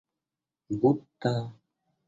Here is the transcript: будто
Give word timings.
будто 0.69 1.35